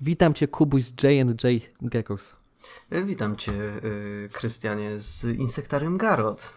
[0.00, 2.36] Witam cię, Kubuś z J&J Geckos.
[3.04, 3.52] Witam cię,
[3.84, 6.52] y, Krystianie, z Insektarium Garot.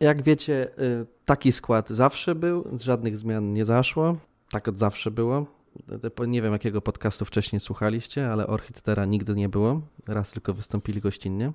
[0.00, 4.16] Jak wiecie, y, taki skład zawsze był, żadnych zmian nie zaszło.
[4.50, 5.46] Tak od zawsze było.
[6.26, 9.80] Nie wiem, jakiego podcastu wcześniej słuchaliście, ale Orchidtera nigdy nie było.
[10.06, 11.52] Raz tylko wystąpili gościnnie.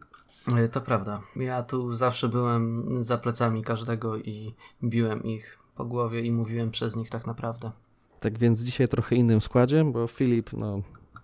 [0.72, 1.22] To prawda.
[1.36, 4.54] Ja tu zawsze byłem za plecami każdego i
[4.84, 7.72] biłem ich po głowie i mówiłem przez nich tak naprawdę.
[8.20, 10.82] Tak więc dzisiaj trochę innym składzie, bo Filip, no,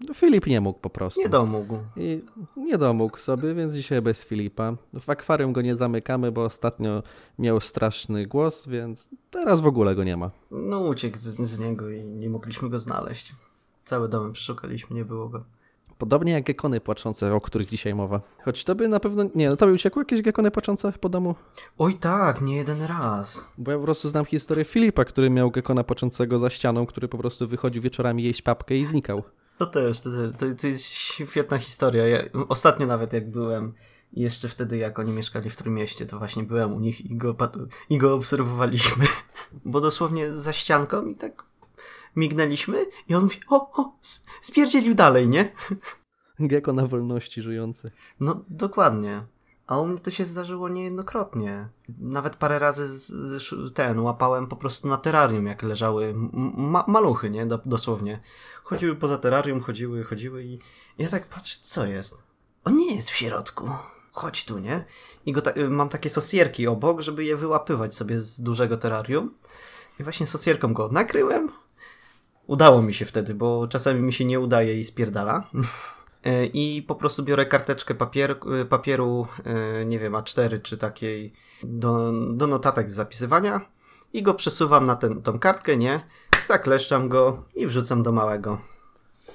[0.08, 1.22] no Filip nie mógł po prostu.
[1.22, 1.78] Nie domógł.
[1.96, 2.20] I
[2.58, 4.74] nie domógł sobie, więc dzisiaj bez Filipa.
[5.00, 7.04] W akwarium go nie zamykamy, bo ostatnio
[7.40, 10.32] miał straszny głos, więc teraz w ogóle go nie ma.
[10.52, 13.36] No uciekł z, z niego i nie mogliśmy go znaleźć.
[13.86, 15.44] Cały dom przeszukaliśmy, nie było go.
[15.98, 18.22] Podobnie jak gekony płaczące, o których dzisiaj mowa.
[18.46, 19.24] Choć to by na pewno...
[19.36, 21.36] Nie, no to by uciekły jakieś gekony płaczące po domu?
[21.78, 23.52] Oj tak, nie jeden raz.
[23.58, 27.18] Bo ja po prostu znam historię Filipa, który miał gekona płaczącego za ścianą, który po
[27.18, 29.24] prostu wychodził wieczorami jeść papkę i znikał.
[29.58, 30.32] To też, to też.
[30.32, 32.08] To, to jest świetna historia.
[32.08, 33.74] Ja, ostatnio nawet jak byłem,
[34.14, 37.36] jeszcze wtedy jak oni mieszkali w tym mieście, to właśnie byłem u nich i go,
[37.90, 39.06] i go obserwowaliśmy.
[39.66, 41.44] Bo dosłownie za ścianką i tak
[42.16, 43.96] mignęliśmy i on mówi, o, o,
[44.42, 45.52] spierdzielił dalej, nie?
[46.40, 47.92] Geko na wolności żyjący.
[48.20, 49.24] No, dokładnie.
[49.68, 51.68] A u mnie to się zdarzyło niejednokrotnie.
[52.00, 56.14] Nawet parę razy z, z, ten łapałem po prostu na terrarium, jak leżały
[56.58, 57.46] ma maluchy, nie?
[57.66, 58.20] dosłownie.
[58.64, 60.60] Chodziły poza terrarium, chodziły, chodziły i
[60.98, 62.18] ja tak patrzę, co jest.
[62.64, 63.70] On nie jest w środku.
[64.12, 64.86] Chodź tu, nie?
[65.26, 69.34] I ta mam takie sosierki obok, żeby je wyłapywać sobie z dużego terrarium.
[70.00, 71.52] I właśnie sosierką go nakryłem.
[72.48, 75.44] Udało mi się wtedy, bo czasami mi się nie udaje i spierdala.
[76.28, 81.34] E, I po prostu biorę karteczkę papier, e, papieru, e, nie wiem, A4 czy takiej
[81.64, 83.62] do, do notatek z zapisywania
[84.14, 86.02] i go przesuwam na ten, tą kartkę, nie?
[86.48, 88.58] Zakleszczam go i wrzucam do małego.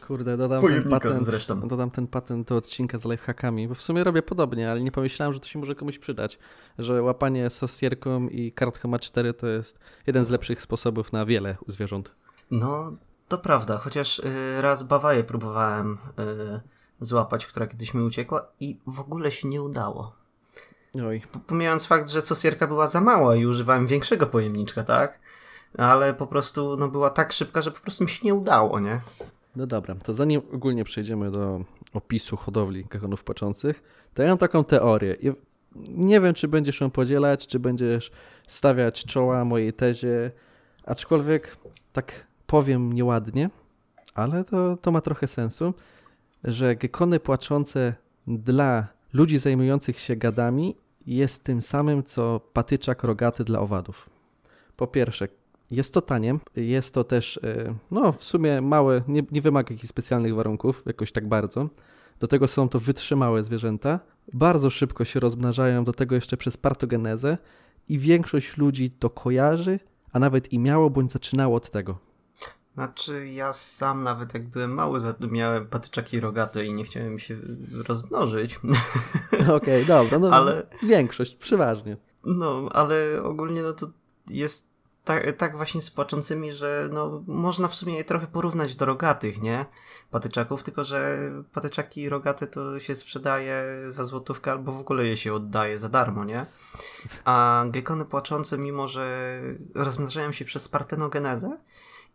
[0.06, 1.60] Kurde, dodam ten, patent, zresztą.
[1.60, 5.32] dodam ten patent do odcinka z lifehackami, bo w sumie robię podobnie, ale nie pomyślałem,
[5.32, 6.38] że to się może komuś przydać,
[6.78, 12.14] że łapanie sosierką i kartką A4 to jest jeden z lepszych sposobów na wiele zwierząt.
[12.50, 12.92] No,
[13.28, 16.71] to prawda, chociaż y, raz bawaję próbowałem y,
[17.02, 20.12] złapać, która kiedyś mi uciekła i w ogóle się nie udało.
[21.06, 21.22] Oj.
[21.46, 25.18] Pomijając fakt, że sosierka była za mała i używałem większego pojemniczka, tak?
[25.78, 29.00] Ale po prostu no, była tak szybka, że po prostu mi się nie udało, nie?
[29.56, 31.60] No dobra, to zanim ogólnie przejdziemy do
[31.94, 33.82] opisu hodowli gekonów płaczących,
[34.14, 35.16] to ja mam taką teorię.
[35.88, 38.10] Nie wiem, czy będziesz ją podzielać, czy będziesz
[38.48, 40.30] stawiać czoła mojej tezie,
[40.86, 41.56] aczkolwiek
[41.92, 43.50] tak powiem nieładnie,
[44.14, 45.74] ale to, to ma trochę sensu,
[46.44, 47.94] że gekony płaczące
[48.26, 50.76] dla ludzi zajmujących się gadami
[51.06, 54.10] jest tym samym, co patyczak rogaty dla owadów.
[54.76, 55.28] Po pierwsze,
[55.70, 59.88] jest to tanie, jest to też, e, no w sumie małe, nie, nie wymaga jakichś
[59.88, 61.68] specjalnych warunków, jakoś tak bardzo.
[62.20, 64.00] Do tego są to wytrzymałe zwierzęta,
[64.32, 67.38] bardzo szybko się rozmnażają, do tego jeszcze przez partogenezę
[67.88, 69.80] i większość ludzi to kojarzy,
[70.12, 72.11] a nawet i miało bądź zaczynało od tego.
[72.74, 77.36] Znaczy, ja sam nawet jak byłem mały, miałem patyczaki rogate i nie chciałem się
[77.88, 78.60] rozmnożyć.
[79.32, 81.96] Okej, okay, dobra, no ale większość, przeważnie.
[82.24, 83.86] No, ale ogólnie no to
[84.28, 84.72] jest
[85.04, 89.42] tak, tak właśnie z płaczącymi, że no, można w sumie je trochę porównać do rogatych,
[89.42, 89.64] nie?
[90.10, 91.18] Patyczaków, tylko że
[91.52, 96.24] patyczaki rogate to się sprzedaje za złotówkę albo w ogóle je się oddaje za darmo,
[96.24, 96.46] nie?
[97.24, 99.38] A gekony płaczące, mimo że
[99.74, 101.58] rozmnażają się przez partenogenezę,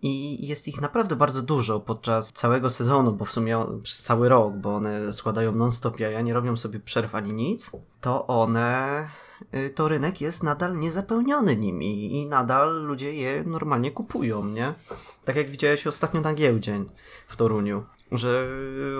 [0.01, 4.53] i jest ich naprawdę bardzo dużo podczas całego sezonu, bo w sumie przez cały rok,
[4.53, 7.71] bo one składają non-stop jaja, nie robią sobie przerw ani nic,
[8.01, 9.07] to one,
[9.55, 14.73] y, to rynek jest nadal niezapełniony nimi i nadal ludzie je normalnie kupują, nie?
[15.25, 16.79] Tak jak widziałeś ostatnio na giełdzie
[17.27, 18.49] w Toruniu, że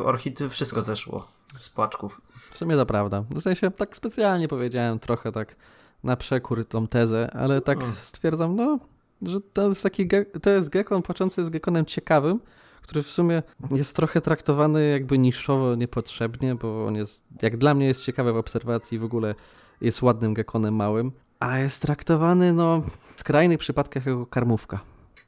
[0.04, 1.28] orchid wszystko zeszło
[1.60, 2.22] z płaczków.
[2.52, 3.24] W sumie to prawda.
[3.30, 5.56] W sensie tak specjalnie powiedziałem trochę tak
[6.04, 8.80] na przekór tą tezę, ale tak stwierdzam, no
[9.22, 10.08] że to jest taki,
[10.42, 12.40] to jest gekon płaczący jest gekonem ciekawym,
[12.82, 17.88] który w sumie jest trochę traktowany jakby niszowo, niepotrzebnie, bo on jest, jak dla mnie
[17.88, 19.36] jest ciekawy w obserwacji, w ogóle
[19.82, 22.82] jest ładnym gekonem małym, a jest traktowany, no,
[23.16, 24.80] w skrajnych przypadkach jako karmówka.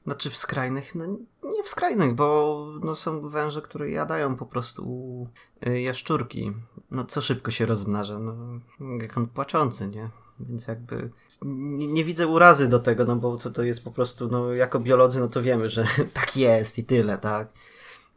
[0.06, 1.06] Znaczy w skrajnych, no
[1.44, 5.28] nie w skrajnych, bo no, są węże, które jadają po prostu
[5.68, 6.52] y, jaszczurki.
[6.92, 8.36] No co szybko się rozmnaża, no
[8.80, 10.10] gekon płaczący, nie?
[10.40, 11.10] Więc jakby
[11.42, 14.80] nie, nie, widzę urazy do tego, no bo to, to jest po prostu, no jako
[14.80, 17.48] biolodzy, no to wiemy, że tak jest i tyle, tak?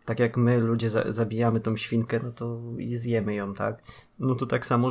[0.04, 3.82] Tak jak my, ludzie, za, zabijamy tą świnkę, no to i zjemy ją, tak?
[4.18, 4.90] No to tak samo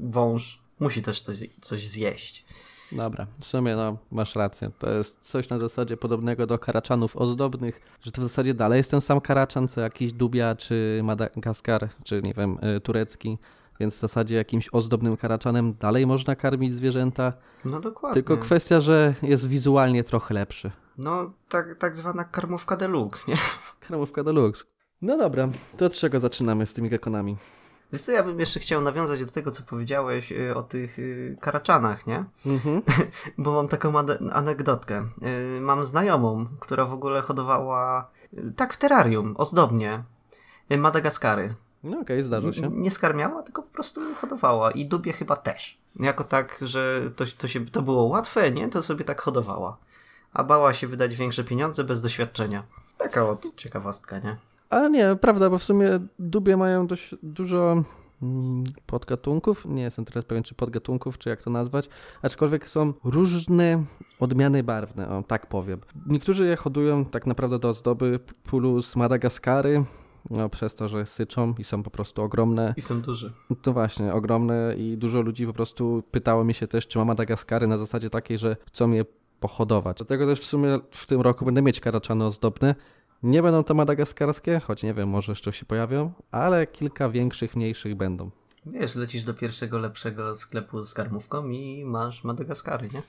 [0.00, 2.44] wąż musi też coś, coś zjeść.
[2.92, 4.70] Dobra, w sumie no, masz rację.
[4.78, 8.90] To jest coś na zasadzie podobnego do karaczanów ozdobnych, że to w zasadzie dalej jest
[8.90, 13.38] ten sam karaczan, co jakiś Dubia, czy Madagaskar, czy nie wiem, y, turecki.
[13.80, 17.32] Więc w zasadzie jakimś ozdobnym karaczanem dalej można karmić zwierzęta.
[17.64, 18.14] No dokładnie.
[18.14, 20.70] Tylko kwestia, że jest wizualnie trochę lepszy.
[20.98, 23.38] No, tak, tak zwana karmówka deluxe, nie?
[23.88, 24.64] Karmówka deluxe.
[25.02, 27.36] No dobra, to od czego zaczynamy z tymi gekonami?
[27.92, 31.36] Wiesz co, ja bym jeszcze chciał nawiązać do tego, co powiedziałeś y, o tych y,
[31.40, 32.24] karaczanach, nie?
[32.46, 32.82] Mhm.
[33.38, 35.06] Bo mam taką ane- anegdotkę.
[35.56, 38.10] Y, mam znajomą, która w ogóle hodowała
[38.56, 40.02] tak w terrarium, ozdobnie,
[40.78, 41.54] Madagaskary.
[41.84, 42.70] No okej, zdarza się.
[42.70, 44.70] Nie skarmiała, tylko po prostu hodowała.
[44.70, 45.78] I dubie chyba też.
[46.00, 48.68] Jako tak, że to, to, się, to było łatwe, nie?
[48.68, 49.76] To sobie tak hodowała.
[50.32, 52.62] A bała się wydać większe pieniądze bez doświadczenia.
[52.98, 54.36] Taka od ciekawostka, nie?
[54.70, 57.84] Ale nie, prawda, bo w sumie dubie mają dość dużo
[58.22, 59.66] mm, podgatunków.
[59.66, 61.88] Nie jestem teraz pewien, czy podgatunków, czy jak to nazwać.
[62.22, 63.84] Aczkolwiek są różne
[64.20, 65.80] odmiany barwne, o tak powiem.
[66.06, 69.84] Niektórzy je hodują tak naprawdę do ozdoby plus Madagaskary.
[70.30, 72.74] No, przez to, że syczą i są po prostu ogromne.
[72.76, 73.32] I są duże.
[73.62, 77.66] To właśnie, ogromne i dużo ludzi po prostu pytało mi się też, czy ma Madagaskary
[77.66, 79.04] na zasadzie takiej, że chcą je
[79.40, 79.96] pohodować.
[79.96, 82.74] Dlatego też w sumie w tym roku będę mieć karaczany ozdobne.
[83.22, 87.94] Nie będą to madagaskarskie, choć nie wiem, może jeszcze się pojawią, ale kilka większych, mniejszych
[87.94, 88.30] będą.
[88.66, 93.02] Wiesz, lecisz do pierwszego lepszego sklepu z karmówką i masz Madagaskary, nie?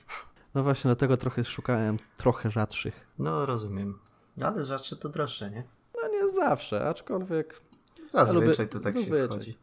[0.54, 3.06] No właśnie, dlatego trochę szukałem trochę rzadszych.
[3.18, 3.98] No, rozumiem.
[4.42, 5.64] Ale rzadsze to droższe, nie?
[6.04, 7.60] No nie zawsze, aczkolwiek
[8.08, 9.26] Zazwyczaj lubię- to tak się zazwyczaj.
[9.28, 9.58] wchodzi.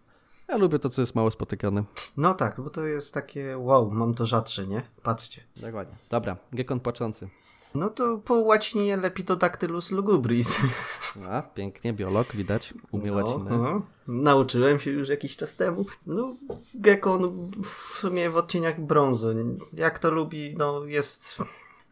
[0.47, 1.83] ja lubię to, co jest mało spotykane.
[2.17, 4.81] No tak, bo to jest takie wow, mam to rzadsze, nie?
[5.03, 5.41] Patrzcie.
[5.57, 5.95] Dokładnie.
[6.09, 7.29] Dobra, gekon płaczący.
[7.75, 10.61] No to po łacinie Lepidodactylus lugubris.
[11.31, 13.57] A, pięknie, biolog, widać, umie łacinę.
[13.57, 13.81] no.
[14.07, 15.85] Nauczyłem się już jakiś czas temu.
[16.07, 16.33] No,
[16.75, 19.27] gekon w sumie w odcieniach brązu.
[19.73, 21.37] Jak to lubi, no jest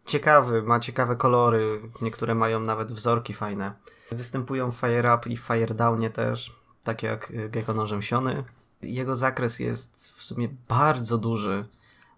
[0.05, 1.81] ciekawy, ma ciekawe kolory.
[2.01, 3.73] Niektóre mają nawet wzorki fajne.
[4.11, 8.43] Występują w Fire Up i Fire Downie też, tak jak y, gekon orzęsiony.
[8.81, 11.65] Jego zakres jest w sumie bardzo duży,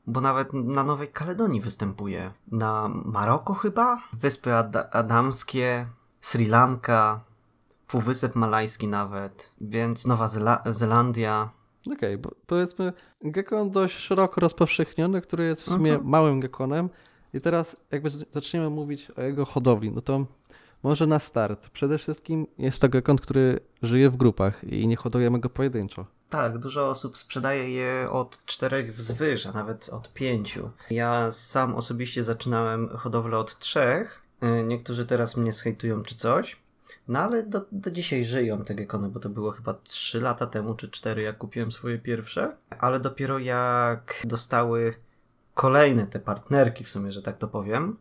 [0.08, 2.32] bo nawet na Nowej Kaledonii występuje.
[2.52, 4.02] Na Maroko chyba?
[4.14, 5.86] Wyspy Ad- Adamskie,
[6.22, 7.20] Sri Lanka,
[7.88, 11.50] Półwysep Malajski nawet, więc Nowa Zela- Zelandia.
[11.96, 12.94] Okej, bo powiedzmy,
[13.24, 16.10] gekon dość szeroko rozpowszechniony, który jest w sumie Mhm.
[16.10, 16.90] małym gekonem.
[17.34, 20.26] I teraz jakby zaczniemy mówić o jego hodowli, no to
[20.84, 21.70] może na start.
[21.70, 26.06] Przede wszystkim jest to gekon, który żyje w grupach i nie hodujemy go pojedynczo.
[26.30, 30.72] Tak, dużo osób sprzedaje je od czterech wzwyż, a nawet od pięciu.
[30.90, 34.22] Ja sam osobiście zaczynałem hodowlę od trzech.
[34.44, 36.62] Y, Niektórzy teraz mnie schejtują czy coś.
[37.08, 40.76] No ale do, do dzisiaj żyją te gekony, bo to było chyba 3 lata temu
[40.76, 42.58] czy 4, jak kupiłem swoje pierwsze.
[42.80, 44.94] Ale dopiero jak dostały
[45.54, 47.98] kolejne te partnerki, w sumie, że tak to powiem,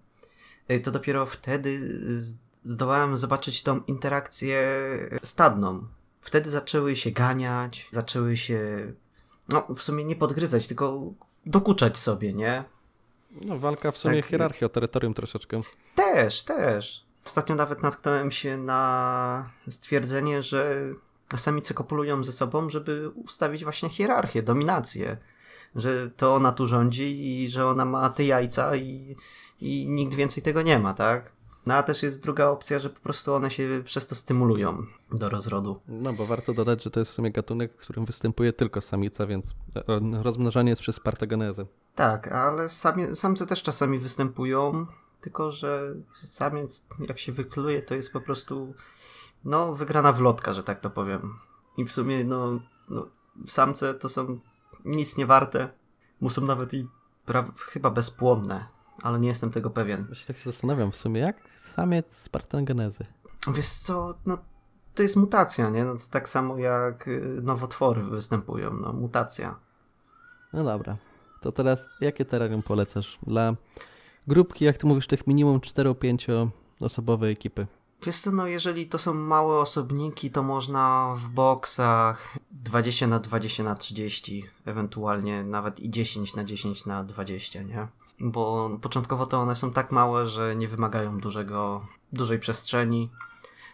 [0.71, 1.79] y, to dopiero wtedy
[2.63, 4.63] zdołałem zobaczyć tą interakcję
[5.25, 5.87] stadną.
[6.21, 8.93] Wtedy zaczęły się ganiać, zaczęły się,
[9.49, 11.01] no w sumie nie podgryzać, tylko
[11.47, 12.65] dokuczać sobie, nie?
[13.41, 14.31] No, walka w sumie Tak.
[14.31, 15.59] hierarchii o terytorium troszeczkę.
[15.95, 17.05] Też, też.
[17.25, 20.93] Ostatnio nawet natknąłem się na stwierdzenie, że
[21.37, 25.17] samice kopulują ze sobą, żeby ustawić właśnie hierarchię, dominację.
[25.75, 29.17] Że to ona tu rządzi i że ona ma te jajca i,
[29.61, 31.33] i nikt więcej tego nie ma, tak?
[31.67, 35.29] No a też jest druga opcja, że po prostu one się przez to stymulują do
[35.29, 35.81] rozrodu.
[35.89, 39.27] No bo warto dodać, że to jest w sumie gatunek, w którym występuje tylko samica,
[39.27, 41.67] więc e, rozmnażanie jest przez partegenezę.
[41.95, 44.87] Tak, ale samie, samce też czasami występują,
[45.21, 48.75] tylko że samiec jak się wykluje, to jest po prostu
[49.45, 51.39] no wygrana wlotka, że tak to powiem.
[51.77, 53.07] I w sumie no, no
[53.47, 54.41] samce to są
[54.85, 55.69] nic nie warte,
[56.21, 56.87] muszą nawet i
[57.59, 58.67] chyba bezpłonne,
[59.03, 60.07] ale nie jestem tego pewien.
[60.09, 61.37] Ja się tak się zastanawiam w sumie, jak
[61.75, 63.05] samiec z partegenezy.
[63.55, 64.39] Wiesz co, no
[64.95, 65.85] to jest mutacja, nie?
[65.85, 69.57] No, to tak samo jak y, nowotwory występują, no mutacja.
[70.53, 70.97] No dobra,
[71.41, 73.55] to teraz jakie terrarium polecasz dla
[74.27, 76.49] grupki, jak ty mówisz, tych minimum 4-5
[76.81, 77.67] osobowej ekipy?
[78.03, 83.63] Wiesz co, no jeżeli to są małe osobniki, to można w boksach 20 na 20
[83.63, 87.89] na 30, ewentualnie nawet i 10 na 10 na 20, nie?
[88.21, 93.11] Bo początkowo to one są tak małe, że nie wymagają dużego, dużej przestrzeni.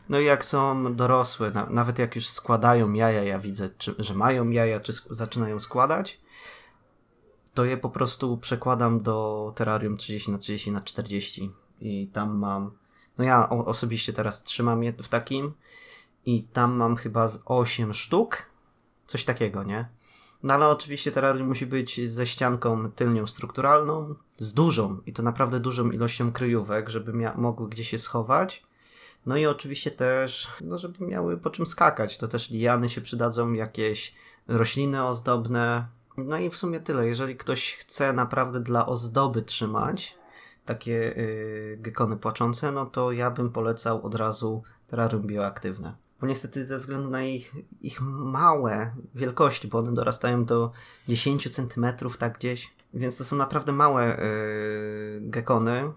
[0.08, 4.14] No i jak są dorosłe, na, nawet jak już składają jaja, ja widzę, czy, że
[4.14, 6.20] mają jaja, czy sk- zaczynają składać,
[7.54, 12.70] to je po prostu przekładam do terrarium 30 na 30 na 40 i tam mam
[13.18, 15.52] no ja o, osobiście teraz trzymam je w takim
[16.26, 18.50] i tam mam chyba z 8 sztuk.
[19.06, 19.88] Coś takiego, nie?
[20.46, 25.60] No ale oczywiście terrarium musi być ze ścianką tylnią strukturalną, z dużą i to naprawdę
[25.60, 28.62] dużą ilością kryjówek, żeby mia- mogły gdzieś się schować.
[29.26, 32.18] No i oczywiście też, no żeby miały po czym skakać.
[32.18, 34.14] To też liany się przydadzą, jakieś
[34.48, 35.86] rośliny ozdobne.
[36.16, 37.06] No i w sumie tyle.
[37.06, 40.14] Jeżeli ktoś chce naprawdę dla ozdoby trzymać
[40.64, 46.05] takie yy, gekony płaczące, no to ja bym polecał od razu terrarium bioaktywne.
[46.20, 50.72] Bo niestety ze względu na ich, ich małe wielkości, bo one dorastają do
[51.08, 51.86] 10 cm
[52.18, 54.06] tak gdzieś, więc to są naprawdę małe
[55.20, 55.92] yy, gekony,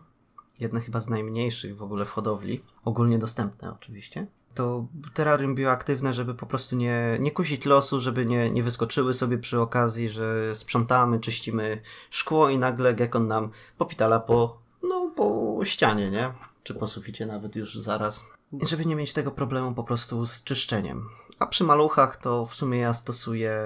[0.60, 4.28] jedne chyba z najmniejszych w ogóle w hodowli, ogólnie dostępne oczywiście.
[4.56, 9.38] To terrarium bioaktywne, żeby po prostu nie, nie kusić losu, żeby nie, nie wyskoczyły sobie
[9.38, 16.12] przy okazji, że sprzątamy, czyścimy szkło i nagle gekon nam popitala po, no, po ścianie,
[16.12, 16.32] nie?
[16.64, 18.24] Czy po suficie nawet już zaraz.
[18.54, 21.10] Żeby nie mieć tego problemu po prostu z czyszczeniem.
[21.40, 23.62] A przy maluchach to w sumie ja stosuję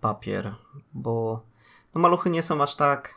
[0.00, 0.54] papier,
[0.94, 1.42] bo
[1.94, 3.14] no maluchy nie są aż tak,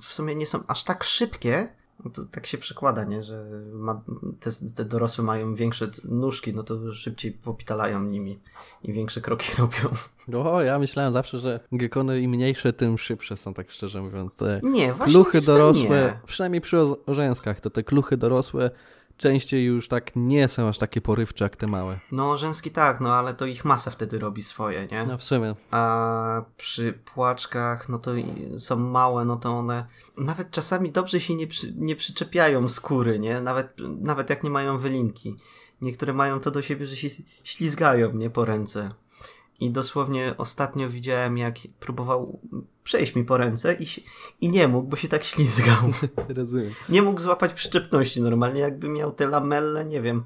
[0.00, 1.68] w sumie nie są aż tak szybkie,
[2.04, 3.22] no to tak się przekłada, nie?
[3.22, 4.02] że ma,
[4.40, 8.38] te, te, dorosłe mają większe nóżki, no to szybciej popitalają nimi
[8.82, 9.96] i większe kroki robią.
[10.44, 14.36] O, ja myślałem zawsze, że gekony im mniejsze, tym szybsze są, tak szczerze mówiąc.
[14.36, 16.26] Te nie, właśnie kluchy dorosłe, nie.
[16.26, 18.70] przynajmniej przy orzęskach, to te kluchy dorosłe
[19.16, 22.00] częściej już tak nie są aż takie porywcze jak te małe.
[22.12, 25.04] No, rzęski tak, no ale to ich masa wtedy robi swoje, nie?
[25.04, 25.54] No w sumie.
[25.70, 28.12] A przy płaczkach, no to
[28.58, 29.86] są małe, no to one
[30.18, 33.40] nawet czasami dobrze się nie, przy, nie przyczepiają skóry, nie?
[33.40, 35.34] Nawet, nawet jak nie mają wylinki.
[35.82, 37.08] Niektóre mają to do siebie, że się
[37.44, 38.30] ślizgają, nie?
[38.30, 38.90] Po ręce.
[39.60, 42.40] I dosłownie ostatnio widziałem, jak próbował
[42.84, 43.86] przejść mi po ręce i,
[44.40, 45.76] i nie mógł, bo się tak ślizgał.
[46.36, 46.70] Rozumiem.
[46.88, 50.24] Nie mógł złapać przyczepności normalnie, jakby miał te lamelle, nie wiem,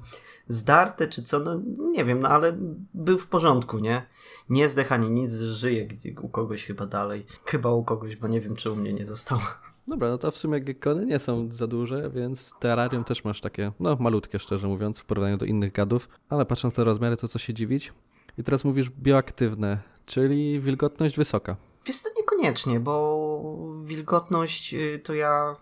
[0.49, 1.61] zdarte czy co, no
[1.91, 2.57] nie wiem, no ale
[2.93, 4.05] był w porządku, nie?
[4.49, 5.87] Nie zdech ani nic, żyje
[6.21, 7.25] u kogoś chyba dalej.
[7.45, 9.39] Chyba u kogoś, bo nie wiem, czy u mnie nie został.
[9.87, 13.41] Dobra, no to w sumie gekony nie są za duże, więc w terrarium też masz
[13.41, 17.27] takie, no malutkie szczerze mówiąc, w porównaniu do innych gadów, ale patrząc na rozmiary, to
[17.27, 17.93] co się dziwić.
[18.41, 21.55] I teraz mówisz bioaktywne, czyli wilgotność wysoka.
[21.85, 25.55] Wiesz to niekoniecznie, bo wilgotność y, to ja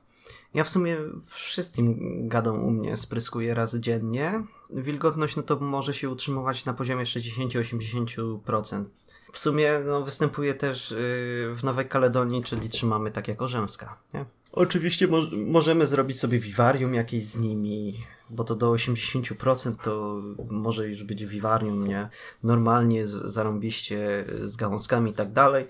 [0.54, 4.44] ja w sumie wszystkim gadom u mnie spryskuję raz dziennie.
[4.70, 8.84] Wilgotność no to może się utrzymywać na poziomie 60-80%.
[9.34, 10.96] W sumie no, występuje też y,
[11.56, 13.98] w Nowej Kaledonii, czyli trzymamy tak jak orzemska.
[14.14, 14.26] Nie?
[14.52, 17.94] Oczywiście mo możemy zrobić sobie wiwarium jakieś z nimi,
[18.30, 22.10] bo to do 80% to może już być wiwarium, nie?
[22.44, 25.68] Normalnie, z, zarąbiście, z gałązkami i tak dalej,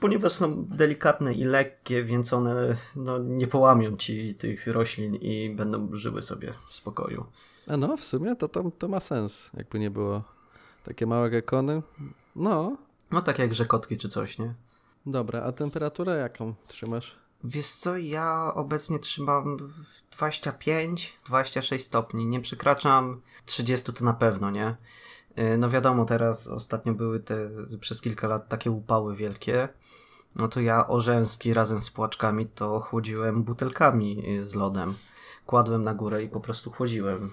[0.00, 5.88] ponieważ są delikatne i lekkie, więc one no, nie połamią ci tych roślin i będą
[5.92, 7.26] żyły sobie w spokoju.
[7.68, 10.22] A no, w sumie to, to, to ma sens, jakby nie było
[10.84, 11.82] takie małe gekony.
[12.36, 12.76] No.
[13.10, 14.54] No tak jak rzekotki czy coś, nie?
[15.06, 17.16] Dobra, a temperaturę jaką trzymasz?
[17.44, 19.56] Wiesz co, ja obecnie trzymam
[20.18, 22.26] 25-26 stopni.
[22.26, 24.76] Nie przekraczam 30 to na pewno, nie?
[25.38, 29.68] Y, no wiadomo, teraz ostatnio były te przez kilka lat takie upały wielkie.
[30.34, 34.94] No to ja orzęski razem z płaczkami to chłodziłem butelkami z lodem.
[35.46, 37.30] Kładłem na górę i po prostu chłodziłem.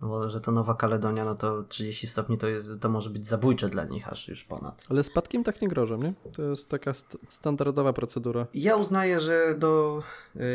[0.00, 3.26] No bo, że to Nowa Kaledonia, no to 30 stopni to, jest, to może być
[3.26, 4.84] zabójcze dla nich aż już ponad.
[4.90, 6.14] Ale spadkiem tak nie grożą, nie?
[6.32, 8.46] To jest taka st standardowa procedura.
[8.54, 10.02] Ja uznaję, że do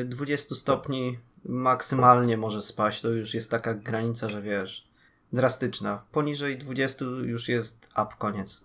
[0.05, 3.01] 20 y, stopni maksymalnie może spaść.
[3.01, 4.87] To już jest taka granica, że wiesz,
[5.33, 6.05] drastyczna.
[6.11, 8.61] Poniżej 20 już jest up, koniec.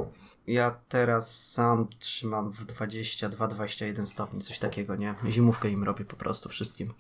[0.47, 5.15] Ja teraz sam trzymam w 22-21 stopni, coś takiego, nie?
[5.27, 6.95] Zimówkę im robię po prostu wszystkim.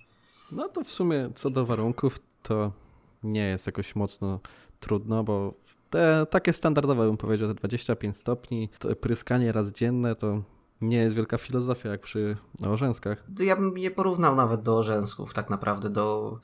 [0.52, 2.72] No to w sumie co do warunków, to
[3.22, 4.40] nie jest jakoś mocno
[4.80, 5.54] trudno, bo
[5.90, 10.42] te takie standardowe bym powiedział, te 25 stopni, to pryskanie raz dzienne to
[10.80, 13.24] nie jest wielka filozofia jak przy orzęskach.
[13.38, 16.38] Ja bym je porównał nawet do orzęsków tak naprawdę, do...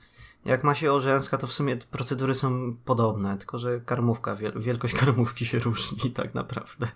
[0.45, 5.47] Jak ma się orzęska, to w sumie procedury są podobne, tylko że karmówka, wielkość karmówki
[5.47, 6.89] się różni tak naprawdę.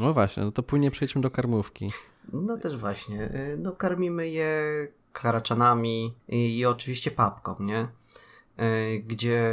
[0.00, 1.90] No właśnie, no to płynnie przejdźmy do karmówki.
[2.32, 4.62] No też właśnie, y, no karmimy je
[5.12, 7.88] karaczanami i, i oczywiście papką, nie?
[8.58, 9.50] E, gdzie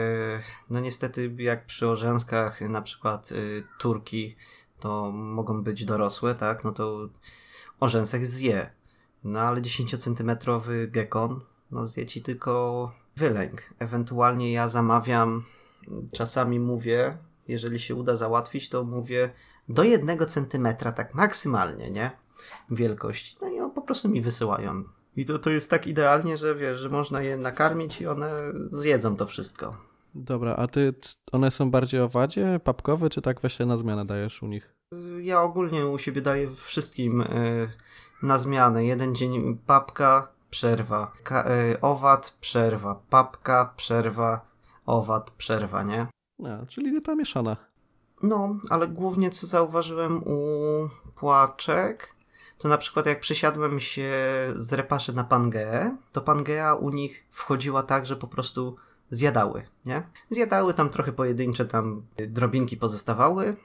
[0.70, 4.36] no niestety jak przy orzęskach na przykład y, turki
[4.80, 7.10] to mogą być dorosłe, tak, no to
[7.80, 8.70] orzęsek zje.
[9.24, 13.62] No ale 10-centymetrowy gekon no zje ci tylko wylęk.
[13.80, 15.44] Ewentualnie ja zamawiam,
[16.14, 19.30] czasami mówię, jeżeli się uda załatwić, to mówię
[19.70, 22.12] do jednego centymetra, tak maksymalnie, nie?
[22.70, 23.38] Wielkość.
[23.42, 24.84] No i on po prostu mi wysyłają
[25.16, 28.32] i to, to jest tak idealnie, że wiesz, że można je nakarmić i one
[28.72, 29.78] zjedzą to wszystko.
[30.16, 30.94] Dobra, a ty,
[31.32, 34.76] one są bardziej owadzie, papkowe, czy tak właśnie na zmianę dajesz u nich?
[35.22, 37.70] Ja ogólnie u siebie daję wszystkim y,
[38.24, 38.86] na zmianę.
[38.86, 41.12] Jeden dzień papka, przerwa.
[41.24, 43.02] Ka y, owad, przerwa.
[43.10, 44.46] Papka, przerwa.
[44.86, 46.08] Owad, przerwa, nie?
[46.46, 47.58] A, czyli dieta mieszana.
[48.24, 50.40] No, ale głównie co zauważyłem u
[51.16, 52.15] płaczek,
[52.58, 54.14] to na przykład jak przysiadłem się
[54.56, 58.76] z repaszy na Pangeę, to Pangea u nich wchodziła tak, że po prostu
[59.10, 60.04] zjadały, nie?
[60.30, 63.56] Zjadały tam trochę pojedyncze tam drobinki pozostawały.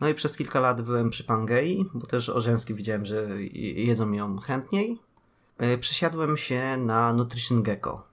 [0.00, 4.38] No i przez kilka lat byłem przy Pangei, bo też Orzęski widziałem, że jedzą ją
[4.38, 4.98] chętniej.
[5.80, 8.06] Przesiadłem się na Nutrition Gecko.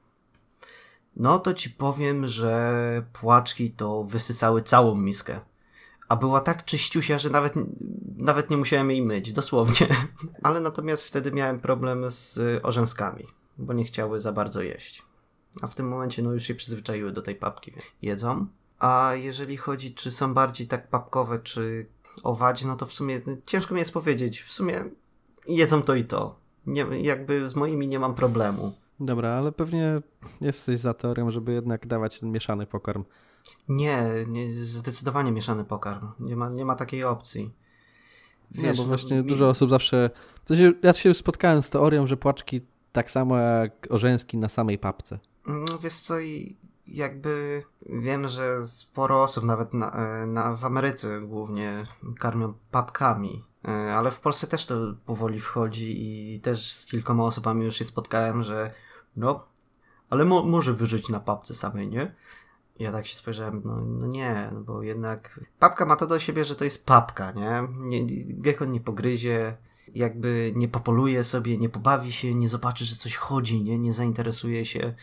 [1.15, 5.39] No to ci powiem, że płaczki to wysysały całą miskę.
[6.07, 7.53] A była tak czyściusia, że nawet,
[8.17, 9.88] nawet nie musiałem jej myć, dosłownie.
[10.43, 15.03] Ale natomiast wtedy miałem problem z orzęskami, bo nie chciały za bardzo jeść.
[15.62, 18.48] A w tym momencie no już się przyzwyczaiły do tej papki, jedzą.
[18.79, 21.86] A jeżeli chodzi, czy są bardziej tak papkowe, czy
[22.24, 24.41] owadzie, no to w sumie ciężko mi jest powiedzieć.
[24.41, 24.83] W sumie
[25.48, 26.36] jedzą to i to.
[26.65, 28.74] Nie, jakby z moimi nie mam problemu.
[29.00, 30.01] Dobra, ale pewnie
[30.41, 33.03] jesteś za teorią, żeby jednak dawać ten mieszany pokarm.
[33.70, 36.12] Nie, nie zdecydowanie mieszany pokarm.
[36.20, 37.54] Nie ma, nie ma takiej opcji.
[38.52, 39.24] Wiesz, nie, bo właśnie mi...
[39.24, 40.10] dużo osób zawsze...
[40.46, 44.78] W sensie, ja się spotkałem z teorią, że płaczki tak samo jak orzęski na samej
[44.78, 45.20] papce.
[45.46, 46.58] No wiesz co, i
[46.88, 51.88] jakby wiem, że sporo osób nawet na, e, na, w Ameryce głównie
[52.20, 53.44] karmią papkami.
[53.68, 55.96] E, ale w Polsce też to powoli wchodzi
[56.36, 58.74] i też z kilkoma osobami już się spotkałem, że
[59.16, 59.46] no,
[60.10, 62.16] ale mo może wyżyć na papce samej, nie?
[62.80, 66.46] Ja tak się spojrzałem, no, no nie, no bo jednak papka ma to do siebie,
[66.46, 67.68] że to jest papka, nie?
[67.80, 69.58] nie gekon nie pogryzie,
[69.96, 73.80] jakby nie popoluje sobie, nie pobawi się, nie zobaczy, że coś chodzi, nie?
[73.80, 74.94] Nie zainteresuje się,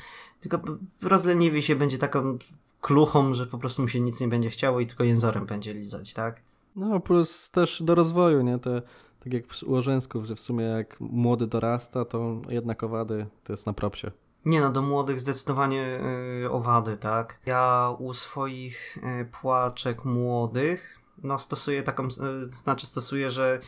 [0.40, 0.60] tylko
[1.02, 2.38] rozleniwi się, będzie taką
[2.80, 6.14] kluchą, że po prostu mu się nic nie będzie chciało i tylko jęzorem będzie lizać,
[6.14, 6.40] tak?
[6.76, 8.58] No, plus też do rozwoju, nie?
[8.58, 8.82] Te,
[9.24, 13.66] tak jak u Orzęsków, że w sumie jak młody dorasta, to jednak owady to jest
[13.66, 14.10] na propsie.
[14.44, 15.98] Nie no, do młodych zdecydowanie
[16.42, 17.38] yy, owady, tak?
[17.46, 23.60] Ja u swoich yy, płaczek młodych, no stosuję taką, yy, znaczy stosuję, że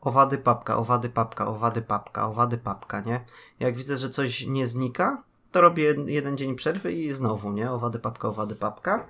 [0.00, 3.24] owady papka, owady papka, owady papka, owady papka, nie?
[3.60, 7.70] Jak widzę, że coś nie znika, to robię jeden dzień przerwy i znowu, nie?
[7.70, 9.06] Owady papka, owady papka.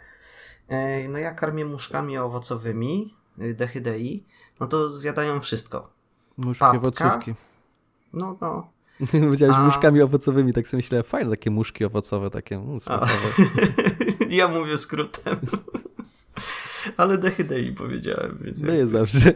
[1.09, 4.25] No ja karmię muszkami owocowymi, Y, dehydei,
[4.61, 5.91] no to zjadają wszystko.
[6.37, 7.35] Muszki Papka, owocówki.
[8.13, 8.71] No, no.
[9.11, 9.67] Powiedziałeś A...
[9.67, 12.79] muszkami owocowymi, tak sobie myślałem, fajne takie muszki owocowe, takie mm,
[14.29, 15.37] Ja mówię skrótem.
[16.97, 18.63] Ale dehydei powiedziałem, więc...
[18.63, 19.33] No jest dobrze.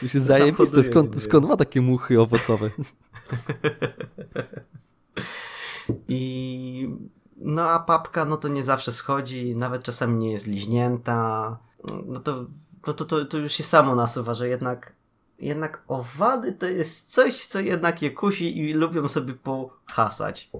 [0.00, 2.70] To się zajebiste, skąd, skąd ma takie muchy owocowe?
[6.08, 6.88] I
[7.36, 11.58] no a papka, no to nie zawsze schodzi, nawet czasami nie jest liźnięta.
[12.06, 12.44] No to,
[12.86, 14.95] no to, to, to już się samo nasuwa, że jednak,
[15.38, 20.50] jednak owady to jest coś, co jednak je kusi i lubią sobie pohasać.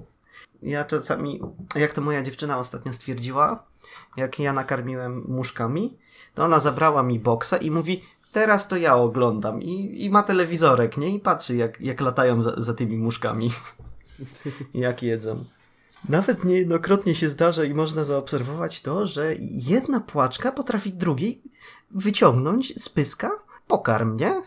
[0.63, 1.41] Ja czasami,
[1.75, 3.65] jak to moja dziewczyna ostatnio stwierdziła,
[4.17, 5.99] jak ja nakarmiłem muszkami,
[6.35, 9.63] to ona zabrała mi boksa i mówi, teraz to ja oglądam.
[9.63, 11.15] I, i ma telewizorek, nie?
[11.15, 13.51] I patrzy, jak, jak latają za, za tymi muszkami.
[14.75, 15.45] jak jedzą.
[16.09, 21.43] Nawet niejednokrotnie się zdarza i można zaobserwować to, że jedna płaczka potrafi drugiej
[21.91, 23.31] wyciągnąć z pyska
[23.67, 24.43] pokarm, nie?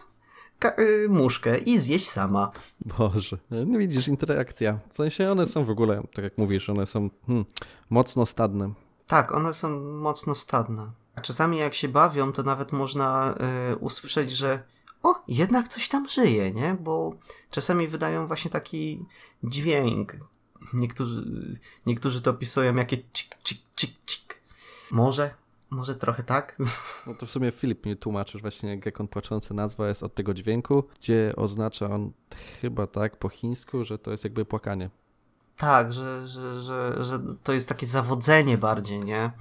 [0.79, 2.51] Y, muszkę i zjeść sama.
[2.97, 4.79] Boże, no widzisz, interakcja.
[4.89, 7.45] W sensie one są w ogóle, tak jak mówisz, one są hmm,
[7.89, 8.73] mocno stadne.
[9.07, 10.91] Tak, one są mocno stadne.
[11.15, 13.35] A czasami jak się bawią, to nawet można
[13.71, 14.63] y, usłyszeć, że
[15.03, 16.77] o, jednak coś tam żyje, nie?
[16.79, 17.13] Bo
[17.51, 19.05] czasami wydają właśnie taki
[19.43, 20.17] dźwięk,
[20.73, 21.23] Niektórzy,
[21.85, 24.41] niektórzy to opisują jakie cik, cik, cik, cik.
[24.91, 25.33] Może,
[25.69, 26.57] może trochę tak.
[27.07, 30.33] No to w sumie Filip mi tłumaczysz właśnie, jak on płaczący nazwa jest od tego
[30.33, 32.11] dźwięku, gdzie oznacza on
[32.61, 34.89] chyba tak po chińsku, że to jest jakby płakanie.
[35.57, 39.31] Tak, że, że, że, że to jest takie zawodzenie bardziej, nie?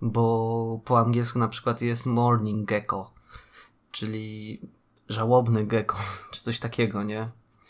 [0.00, 3.10] Bo po angielsku na przykład jest morning gecko,
[3.90, 4.60] czyli
[5.08, 5.96] żałobny gecko,
[6.32, 7.28] czy coś takiego, nie?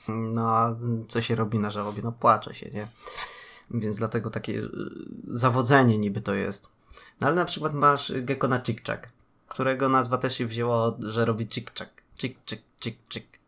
[0.08, 0.76] No a
[1.08, 2.02] co się robi na żałobie?
[2.02, 2.88] No płacze się, nie?
[3.70, 4.62] Więc dlatego takie
[5.28, 6.77] zawodzenie niby to jest.
[7.20, 9.08] No ale na przykład masz Gekona Chick-Chack,
[9.48, 11.88] którego nazwa też się wzięła, że robi Chick-Chack.
[12.18, 13.38] Chick-Chick, Chick-Chick.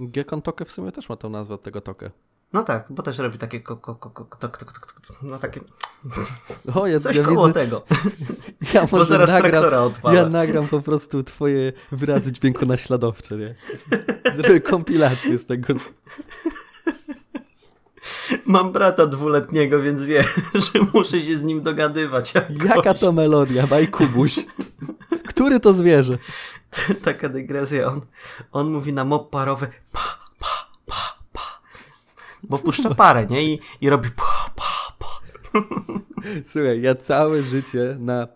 [0.00, 2.10] Gekon Toke w sumie też ma tą nazwę od tego Toke.
[2.52, 5.60] No tak, bo też robi takie ko, ko, ko, ko, tok, tok, no takie
[6.74, 7.60] o, ja, coś ja koło widzę...
[7.60, 7.82] tego.
[8.74, 13.54] Ja może bo zaraz nagram, Ja nagram po prostu twoje wyrazy dźwięku naśladowcze, nie?
[14.36, 15.74] Zrobię kompilację z tego.
[18.46, 20.24] Mam brata dwuletniego, więc wie,
[20.72, 22.34] że muszę się z nim dogadywać.
[22.34, 22.56] Jakoś.
[22.64, 24.40] Jaka to melodia, daj Kubuś.
[25.28, 26.18] Który to zwierzę?
[27.04, 27.86] Taka dygresja.
[27.86, 28.00] On,
[28.52, 31.60] on mówi na mop parowy pa, pa, pa, pa.
[32.42, 33.44] Bo puszcza parę, nie?
[33.44, 35.20] I, i robi pa, pa, pa.
[36.46, 38.28] Słuchaj, ja całe życie na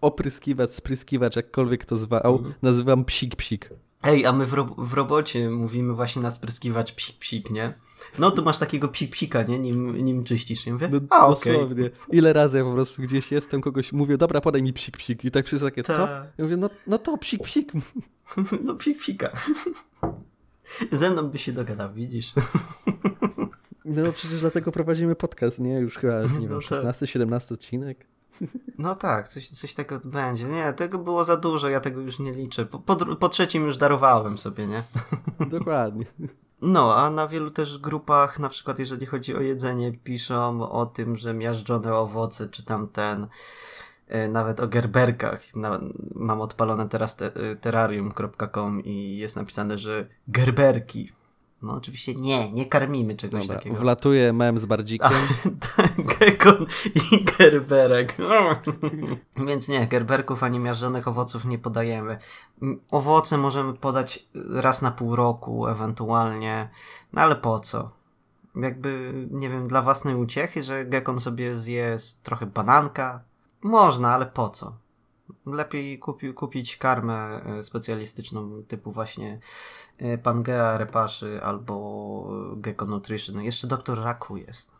[0.00, 3.70] opryskiwacz, spryskiwacz, jakkolwiek to zwał, nazywam psik psik.
[4.02, 7.74] Ej, a my w, ro w robocie mówimy właśnie na spryskiwacz psik psik, nie?
[8.18, 9.58] No tu masz takiego psik psika, nie?
[9.58, 10.66] Nim, nim czyścisz.
[10.66, 11.90] Nie mówię, No, a dosłownie.
[12.12, 15.24] Ile razy ja po prostu gdzieś jestem, kogoś mówię, dobra, podaj mi psik psik.
[15.24, 15.92] I tak wszyscy takie, co?
[15.92, 16.26] Tak.
[16.38, 17.72] Ja mówię, no, no to psik psik.
[18.64, 19.30] No psik psika.
[20.92, 22.32] Ze mną by się dogadał, widzisz?
[23.84, 25.74] No przecież dlatego prowadzimy podcast, nie?
[25.78, 26.68] Już chyba, nie wiem, No tak.
[26.68, 28.06] 16, 17 odcinek.
[28.78, 30.44] No tak, coś, coś takiego będzie.
[30.44, 32.66] Nie, tego było za dużo, ja tego już nie liczę.
[32.66, 34.82] Po, po, po trzecim już darowałem sobie, nie?
[35.58, 36.06] Dokładnie.
[36.62, 41.16] No, a na wielu też grupach, na przykład jeżeli chodzi o jedzenie, piszą o tym,
[41.16, 43.26] że miażdżone owoce, czy tam ten,
[44.08, 45.42] e, nawet o gerberkach.
[46.14, 51.12] Mam odpalone teraz te, e, terrarium.com i jest napisane, że gerberki.
[51.66, 53.76] No oczywiście nie, nie karmimy czegoś Dobra, takiego.
[53.76, 55.10] wlatuje mem z bardzikiem.
[55.76, 56.66] Tak, gekon
[57.12, 58.16] i gerberek.
[59.46, 62.18] Więc nie, gerberków ani miażdżonych owoców nie podajemy.
[62.90, 66.68] Owoce możemy podać raz na pół roku, ewentualnie,
[67.12, 67.90] no ale po co?
[68.56, 73.20] Jakby, nie wiem, dla własnej uciechy, że gekon sobie zje trochę bananka?
[73.62, 74.76] Można, ale po co?
[75.46, 79.40] Lepiej kupi, kupić karmę e, specjalistyczną typu właśnie
[80.22, 83.42] Pangea, Repaszy albo Gecko Nutrition.
[83.42, 84.70] Jeszcze doktor Raku jest.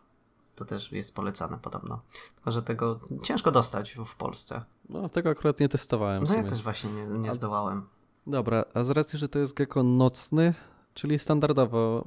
[0.55, 2.01] To też jest polecane podobno.
[2.35, 4.65] Tylko, że tego ciężko dostać w Polsce.
[4.89, 7.87] No, tego akurat nie testowałem No ja też właśnie nie, nie A- zdołałem.
[8.27, 10.55] Dobra, a z racji, że to jest gecko nocny,
[10.95, 12.05] czyli standardowo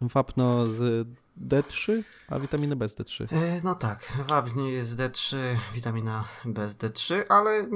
[0.00, 1.08] wapno z
[1.48, 3.26] D3, a witaminy B z D3.
[3.36, 5.36] E, No tak, wapń jest D3,
[5.74, 7.66] witamina B z D3, ale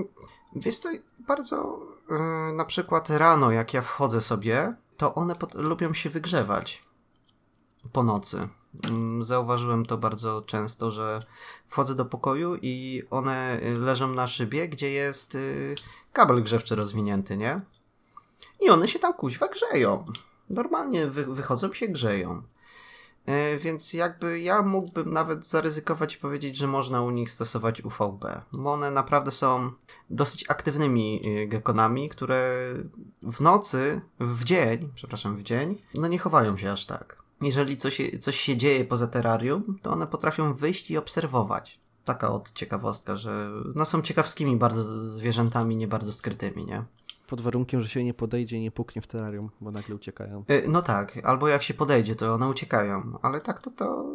[0.56, 0.88] wiesz to
[1.28, 1.78] bardzo
[2.10, 6.82] e, na przykład rano, jak ja wchodzę sobie, to one pot- lubią się wygrzewać
[7.92, 8.48] po nocy.
[8.90, 11.22] Mm, Zauważyłem to bardzo często, że
[11.68, 15.74] wchodzę do pokoju i one y, leżą na szybie, gdzie jest y,
[16.12, 17.60] kabel grzewczy rozwinięty, nie?
[18.60, 20.04] I one się tam kuźwa grzeją.
[20.50, 22.42] Normalnie wy- wychodzą się grzeją.
[23.26, 28.24] E, Więc jakby ja mógłbym nawet zaryzykować i powiedzieć, że można u nich stosować UVB,
[28.52, 29.70] bo one naprawdę są
[30.10, 32.54] dosyć aktywnymi y, gekonami, które
[33.22, 37.18] w nocy, w dzień, przepraszam, w dzień, no nie chowają się aż tak.
[37.40, 41.80] Jeżeli coś, coś się dzieje poza terrarium, to one potrafią wyjść i obserwować.
[42.04, 46.84] Taka od ciekawostka, że no są ciekawskimi bardzo zwierzętami, nie bardzo skrytymi, nie?
[47.28, 50.44] Pod warunkiem, że się nie podejdzie i nie puknie w terrarium, bo nagle uciekają.
[50.50, 54.06] Y, No tak, albo jak się podejdzie, to one uciekają, ale tak to to.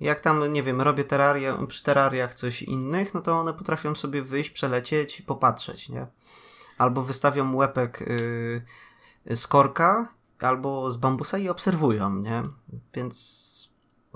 [0.00, 4.22] Jak tam, nie wiem, robię teraria, przy terariach coś innych, no to one potrafią sobie
[4.22, 6.06] wyjść, przelecieć i popatrzeć, nie?
[6.78, 8.04] Albo wystawią łepek
[9.26, 10.08] yy, z korka,
[10.40, 12.42] albo z bambusa i obserwują, nie?
[12.94, 13.72] Więc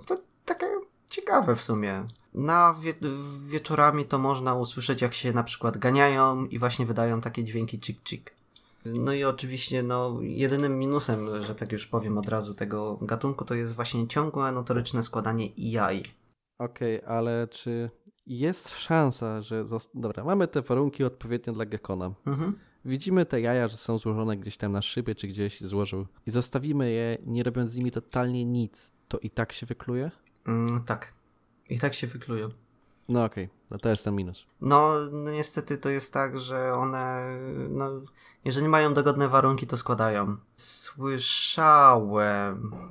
[0.07, 0.67] to takie
[1.09, 2.07] ciekawe w sumie.
[2.35, 2.95] Na wie
[3.47, 8.21] wieczorami to można usłyszeć, jak się na przykład ganiają i właśnie wydają takie dźwięki cik-cik.
[8.85, 13.55] No i oczywiście, no, jedynym minusem, że tak już powiem od razu, tego gatunku to
[13.55, 16.03] jest właśnie ciągłe notoryczne składanie jaj.
[16.59, 17.91] Okej, ale czy
[18.27, 19.65] jest szansa, że...
[19.95, 22.15] Dobra, mamy te warunki odpowiednie dla gekona.
[22.27, 22.59] Mhm.
[22.85, 26.91] Widzimy te jaja, że są złożone gdzieś tam na szybie, czy gdzieś złożył i zostawimy
[26.91, 30.11] je, nie robiąc z nimi totalnie nic, to i tak się wykluje?
[30.47, 31.18] Mm, tak.
[31.69, 32.49] I tak się wyklują.
[33.09, 34.47] No okej, no to jest ten minus.
[34.61, 37.91] No, no niestety to jest tak, że one, no,
[38.45, 40.37] jeżeli mają dogodne warunki, to składają.
[40.57, 42.11] Słyszałem,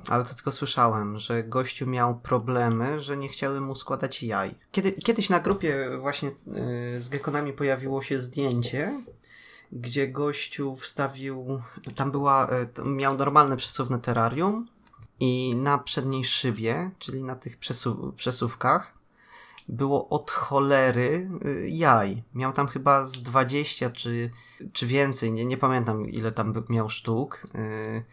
[0.08, 4.54] ale to tylko słyszałem, że gościu miał problemy, że nie chciały mu składać jaj.
[4.72, 6.32] Kiedy, kiedyś na grupie właśnie y,
[7.00, 9.02] z gekonami pojawiło się zdjęcie,
[9.72, 11.62] gdzie gościu wstawił,
[11.94, 14.68] tam była, y, miał normalne przesuwne terrarium
[15.20, 18.98] i na przedniej szybie, czyli na tych przesu- przesuwkach,
[19.68, 22.22] było od cholery y, jaj.
[22.34, 24.30] Miał tam chyba z 20 czy,
[24.72, 28.04] czy więcej, nie, nie pamiętam ile tam miał sztuk yy,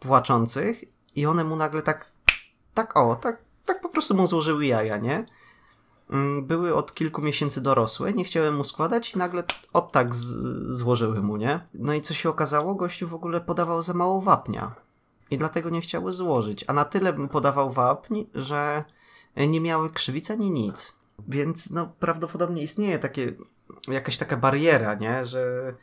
[0.00, 0.84] płaczących
[1.16, 2.12] i one mu nagle tak,
[2.74, 5.26] tak o, tak, tak po prostu mu złożyły jaja, nie?
[6.10, 10.14] Mm, Były od kilku miesięcy dorosłe, nie chciałem mu składać i nagle od tak
[10.68, 11.60] złożyły mu, nie?
[11.74, 12.74] No i co się okazało?
[12.74, 14.83] Gościu w ogóle podawał za mało wapnia
[15.34, 18.84] i dlatego nie chciały złożyć, a na tyle podawał wapń, że
[19.36, 20.98] nie miały krzywic ani nic.
[21.28, 23.32] Więc no prawdopodobnie istnieje takie,
[23.88, 25.26] jakaś taka bariera, nie?
[25.26, 25.74] Że,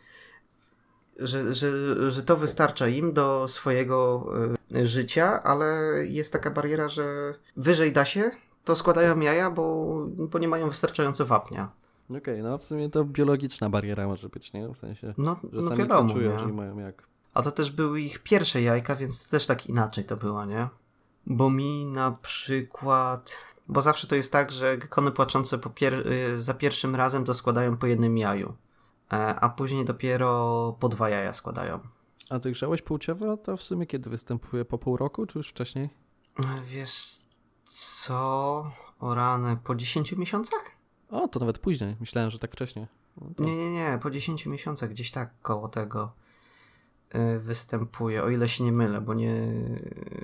[1.19, 1.71] że, że,
[2.11, 4.27] że to wystarcza im do swojego
[4.75, 5.65] y, życia, ale
[6.07, 8.31] jest taka bariera, że wyżej da się,
[8.65, 11.71] to składają jaja, bo, bo nie mają wystarczająco wapnia.
[12.09, 14.67] Okej, okay, no w sumie to biologiczna bariera może być, nie?
[14.67, 16.39] W sensie, no, że no sami wiadomo, czują, nie?
[16.39, 17.10] że nie mają jak.
[17.33, 20.69] A to też były ich pierwsze jajka, więc to też tak inaczej to było, nie?
[21.25, 23.37] Bo mi na przykład...
[23.67, 25.93] Bo zawsze to jest tak, że gekony płaczące pier...
[26.07, 28.53] y, za pierwszym razem to składają po jednym jaju,
[29.13, 31.79] e, a później dopiero po dwa jaja składają.
[32.29, 34.65] A dojrzałość płciowa to w sumie kiedy występuje?
[34.65, 35.89] Po pół roku, czy już wcześniej?
[36.65, 37.19] Wiesz
[37.63, 38.71] co?
[38.99, 40.71] O rany, po 10 miesiącach?
[41.09, 41.95] O, to nawet później.
[41.99, 42.87] Myślałem, że tak wcześnie.
[43.21, 43.43] No to...
[43.43, 43.99] Nie, nie, nie.
[44.01, 46.11] Po 10 miesiącach gdzieś tak koło tego
[47.39, 49.47] występuje, o ile się nie mylę, bo nie,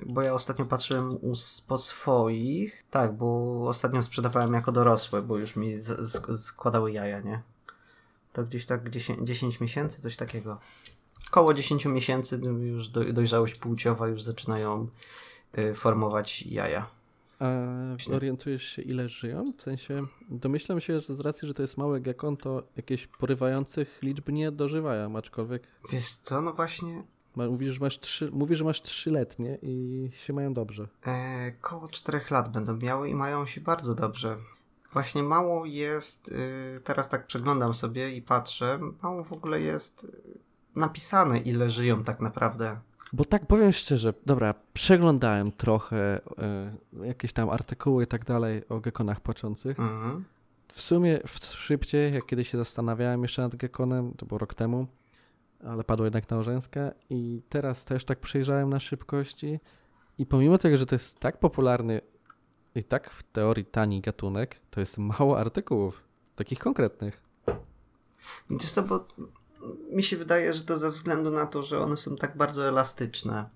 [0.06, 1.32] bo ja ostatnio patrzyłem u,
[1.68, 7.20] po swoich, tak, bo ostatnio sprzedawałem jako dorosłe, bo już mi z, z, składały jaja,
[7.20, 7.42] nie?
[8.32, 10.58] To gdzieś tak 10, 10 miesięcy, coś takiego.
[11.30, 14.88] Koło 10 miesięcy już do, dojrzałość płciowa już zaczynają
[15.58, 16.97] y, formować jaja.
[17.38, 17.50] A
[18.12, 19.44] orientujesz się, ile żyją?
[19.58, 23.98] W sensie domyślam się, że z racji, że to jest mały gekon, to jakieś porywających
[24.02, 25.62] liczb nie dożywają, aczkolwiek.
[25.92, 27.02] Wiesz co, no właśnie.
[27.36, 30.88] Mówisz, że masz, trzy, mówisz, że masz trzyletnie i się mają dobrze.
[31.06, 34.36] E, koło czterech lat będą miały i mają się bardzo dobrze.
[34.92, 40.06] Właśnie mało jest, y, teraz tak przeglądam sobie i patrzę, mało w ogóle jest
[40.74, 42.80] napisane, ile żyją tak naprawdę.
[43.12, 46.20] Bo tak powiem szczerze, dobra, przeglądałem trochę
[47.02, 49.80] y, jakieś tam artykuły i tak dalej o gekonach płaczących.
[49.80, 50.24] Mhm.
[50.68, 54.86] W sumie w szybciej, jak kiedyś się zastanawiałem jeszcze nad gekonem, to było rok temu,
[55.64, 59.60] ale padło jednak na orzęskę i teraz też tak przejrzałem na szybkości
[60.18, 62.00] i pomimo tego, że to jest tak popularny
[62.74, 66.04] i tak w teorii tani gatunek, to jest mało artykułów,
[66.36, 67.22] takich konkretnych.
[68.50, 69.08] Wiesz co, bo
[69.90, 73.48] mi się wydaje, że to ze względu na to, że one są tak bardzo elastyczne.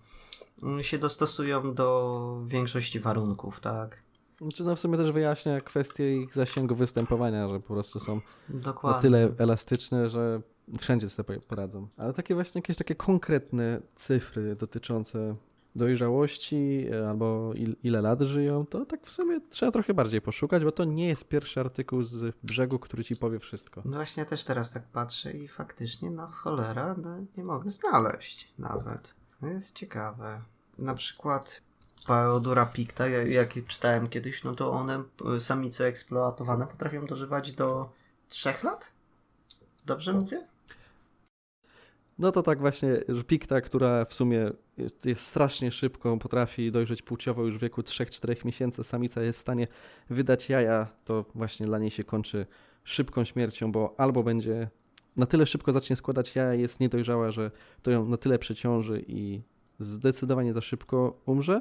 [0.80, 4.02] się dostosują do większości warunków, tak?
[4.40, 8.96] Znaczy no w sumie też wyjaśnia kwestię ich zasięgu występowania, że po prostu są Dokładnie.
[8.96, 10.42] na tyle elastyczne, że
[10.78, 11.88] wszędzie sobie poradzą.
[11.96, 15.32] Ale takie właśnie jakieś takie konkretne cyfry dotyczące
[15.76, 20.64] dojrzałości e, albo il, ile lat żyją, to tak w sumie trzeba trochę bardziej poszukać,
[20.64, 23.82] bo to nie jest pierwszy artykuł z brzegu, który ci powie wszystko.
[23.84, 28.48] No właśnie, ja też teraz tak patrzę i faktycznie, no cholera, no, nie mogę znaleźć
[28.58, 29.14] nawet.
[29.40, 30.40] To jest ciekawe.
[30.78, 31.62] Na przykład
[32.06, 35.02] Paodura picta, jak czytałem kiedyś, no to one,
[35.36, 37.90] y, samice eksploatowane, potrafią dożywać do
[38.28, 38.92] 3 lat?
[39.86, 40.51] Dobrze mówię?
[42.18, 47.02] No to tak właśnie, że pikta, która w sumie jest, jest strasznie szybką, potrafi dojrzeć
[47.02, 49.66] płciowo już w wieku 3-4 miesięcy, samica jest w stanie
[50.10, 52.46] wydać jaja, to właśnie dla niej się kończy
[52.84, 54.68] szybką śmiercią, bo albo będzie
[55.16, 57.50] na tyle szybko zacznie składać jaja, jest niedojrzała, że
[57.82, 59.42] to ją na tyle przeciąży i
[59.78, 61.60] zdecydowanie za szybko umrze,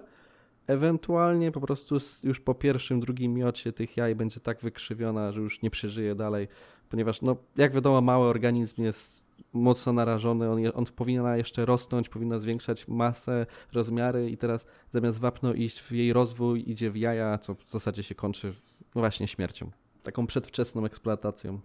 [0.68, 5.62] ewentualnie po prostu już po pierwszym, drugim miocie tych jaj będzie tak wykrzywiona, że już
[5.62, 6.48] nie przeżyje dalej,
[6.92, 12.40] ponieważ no, jak wiadomo mały organizm jest mocno narażony, on, on powinna jeszcze rosnąć, powinna
[12.40, 17.56] zwiększać masę, rozmiary i teraz zamiast wapno iść w jej rozwój, idzie w jaja, co
[17.56, 18.54] w zasadzie się kończy
[18.96, 19.72] no właśnie śmiercią.
[20.04, 21.60] Taką przedwczesną eksploatacją.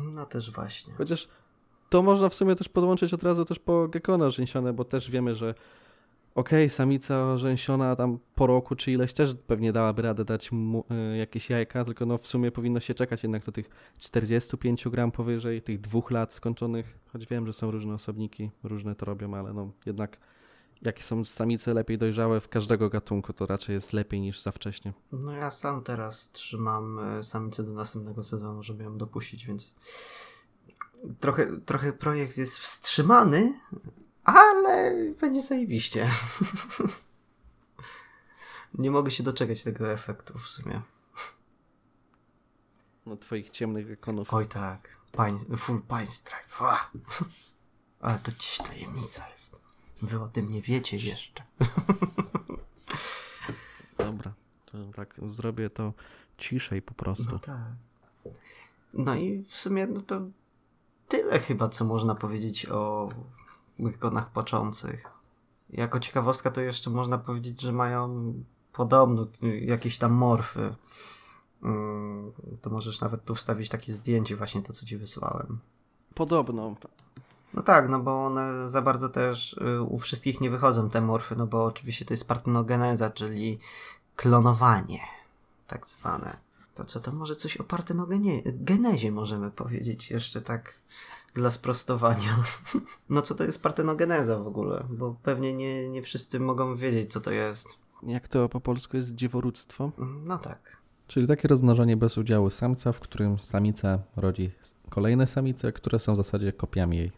[0.00, 0.94] No też właśnie.
[0.94, 1.28] Chociaż
[1.88, 5.34] to można w sumie też podłączyć od razu też po gekona rzęsione, bo też wiemy,
[5.34, 5.54] że
[6.38, 10.84] okej, okay, samica rzęsiona tam po roku czy ileś też pewnie dałaby radę dać mu
[11.12, 15.12] y, jakieś jajka, tylko no w sumie powinno się czekać jednak do tych 45 gram
[15.12, 19.52] powyżej, tych dwóch lat skończonych, choć wiem, że są różne osobniki, różne to robią, ale
[19.52, 20.18] no jednak
[20.82, 24.92] jakie są samice lepiej dojrzałe w każdego gatunku, to raczej jest lepiej niż za wcześnie.
[25.12, 29.74] No ja sam teraz trzymam e, samicę do następnego sezonu, żeby ją dopuścić, więc
[31.20, 33.60] trochę, trochę projekt jest wstrzymany,
[34.34, 36.08] ale będzie zajebiście.
[38.74, 40.80] Nie mogę się doczekać tego efektu w sumie.
[43.06, 44.34] No twoich ciemnych ikonów.
[44.34, 44.98] Oj tak.
[45.12, 46.76] Pań, full Pine Stripe.
[48.00, 49.60] Ale to dziś tajemnica jest.
[50.02, 51.44] Wy o tym nie wiecie jeszcze.
[53.98, 54.32] Dobra.
[54.64, 55.92] To tak zrobię to
[56.38, 57.32] ciszej po prostu.
[57.32, 57.72] No tak.
[58.92, 60.20] No i w sumie no to
[61.08, 63.08] tyle chyba, co można powiedzieć o
[63.78, 65.04] wykonach płaczących.
[65.70, 68.34] Jako ciekawostka to jeszcze można powiedzieć, że mają
[68.72, 69.26] podobno
[69.60, 70.74] jakieś tam morfy.
[71.62, 75.58] Mm, to możesz nawet tu wstawić takie zdjęcie, właśnie to, co ci wysłałem.
[76.14, 76.74] Podobno.
[77.54, 81.36] No tak, no bo one za bardzo też y, u wszystkich nie wychodzą te morfy,
[81.36, 83.58] no bo oczywiście to jest partenogeneza, czyli
[84.16, 85.00] klonowanie,
[85.66, 86.36] tak zwane.
[86.74, 90.74] To co to może coś o partynogenezie możemy powiedzieć jeszcze tak
[91.38, 92.36] dla sprostowania.
[93.08, 94.84] No co to jest partenogeneza w ogóle?
[94.90, 97.68] Bo pewnie nie, nie wszyscy mogą wiedzieć, co to jest.
[98.02, 99.92] Jak to po polsku jest dzieworództwo?
[100.24, 100.76] No tak.
[101.06, 104.50] Czyli takie rozmnażanie bez udziału samca, w którym samica rodzi
[104.90, 107.12] kolejne samice, które są w zasadzie kopiami jej.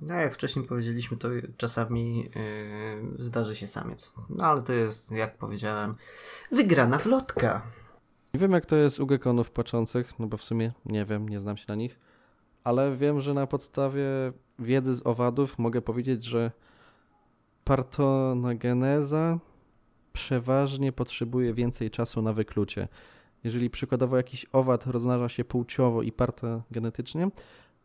[0.00, 4.12] No jak wcześniej powiedzieliśmy, to czasami yy, zdarzy się samiec.
[4.30, 5.94] No ale to jest, jak powiedziałem,
[6.52, 7.62] wygrana wlotka.
[8.34, 11.40] Nie wiem jak to jest u gekonów płaczących, no bo w sumie nie wiem, nie
[11.40, 11.98] znam się na nich,
[12.64, 14.06] ale wiem, że na podstawie
[14.58, 16.50] wiedzy z owadów mogę powiedzieć, że
[17.64, 19.38] partonogeneza
[20.12, 22.88] przeważnie potrzebuje więcej czasu na wyklucie.
[23.44, 27.30] Jeżeli przykładowo jakiś owad rozmnaża się płciowo i partogenetycznie,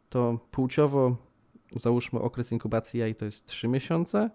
[0.09, 1.15] to płciowo
[1.75, 4.29] załóżmy okres inkubacji jaj to jest 3 miesiące,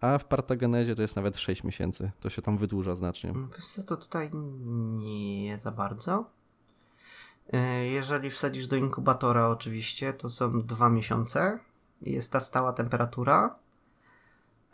[0.00, 2.10] a w partogenezie to jest nawet 6 miesięcy.
[2.20, 3.32] To się tam wydłuża znacznie.
[3.56, 4.30] Wiesz co, to tutaj
[5.44, 6.30] nie za bardzo.
[7.52, 11.58] E, jeżeli wsadzisz do inkubatora oczywiście, to są dwa miesiące.
[12.02, 13.54] Jest ta stała temperatura.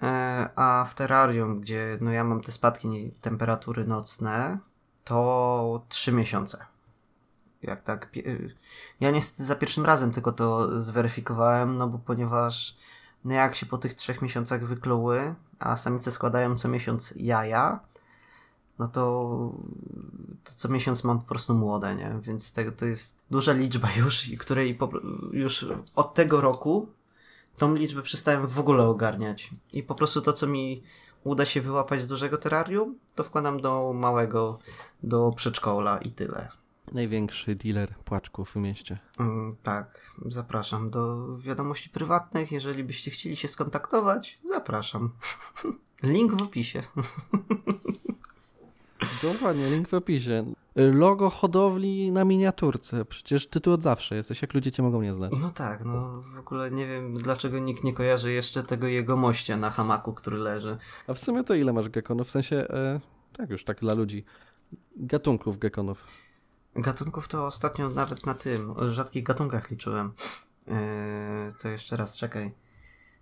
[0.02, 4.58] E, a w terrarium, gdzie no ja mam te spadki temperatury nocne,
[5.04, 6.66] to 3 miesiące.
[7.62, 8.08] Jak tak.
[9.00, 12.76] Ja niestety za pierwszym razem tylko to zweryfikowałem, no bo ponieważ
[13.24, 17.80] no jak się po tych trzech miesiącach wykluły, a samice składają co miesiąc jaja,
[18.78, 19.52] no to
[20.44, 22.18] co miesiąc mam po prostu młode, nie?
[22.22, 24.90] Więc tego to jest duża liczba już, której po,
[25.32, 26.88] już od tego roku
[27.56, 29.50] tą liczbę przestałem w ogóle ogarniać.
[29.72, 30.82] I po prostu to, co mi
[31.24, 34.58] uda się wyłapać z dużego terrarium, to wkładam do małego,
[35.02, 36.48] do przedszkola i tyle.
[36.92, 38.98] Największy dealer płaczków w mieście.
[39.18, 42.52] Mm, tak, zapraszam do wiadomości prywatnych.
[42.52, 45.10] Jeżeli byście chcieli się skontaktować, zapraszam.
[46.02, 46.82] Link w opisie.
[49.22, 50.46] Dokładnie, link w opisie.
[50.76, 53.04] Logo hodowli na miniaturce.
[53.04, 55.32] Przecież ty tu od zawsze jesteś, jak ludzie cię mogą nie znać.
[55.40, 59.56] No tak, no w ogóle nie wiem, dlaczego nikt nie kojarzy jeszcze tego jego mościa
[59.56, 60.78] na hamaku, który leży.
[61.06, 62.28] A w sumie to ile masz gekonów?
[62.28, 63.00] W sensie, e,
[63.32, 64.24] tak już tak dla ludzi.
[64.96, 66.06] Gatunków gekonów.
[66.74, 70.12] Gatunków to ostatnio nawet na tym, o rzadkich gatunkach liczyłem.
[70.66, 70.74] Yy,
[71.62, 72.54] to jeszcze raz, czekaj.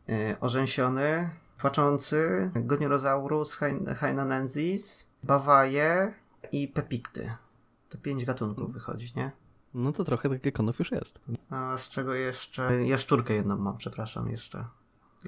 [0.09, 3.59] Yy, orzęsiony, płaczący, goniorosaurus,
[3.97, 6.15] hainanensis, bawaje
[6.53, 7.33] i pepikty.
[7.89, 9.31] To pięć gatunków wychodzi, nie?
[9.75, 11.21] No to trochę takich gekonów już jest.
[11.51, 12.87] A z czego jeszcze...
[12.87, 14.65] Jaszczurkę jedną mam, przepraszam, jeszcze.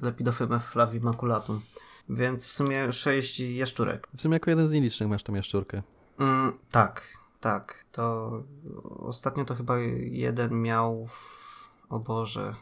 [0.02, 1.60] Lepidophyma flavimaculatum.
[2.08, 4.08] Więc w sumie sześć jaszczurek.
[4.14, 5.82] W sumie jako jeden z nielicznych masz tą jaszczurkę.
[6.18, 7.02] Mm, tak,
[7.40, 8.32] tak, to
[8.98, 9.78] ostatnio to chyba
[10.10, 12.54] jeden miał w, o Boże,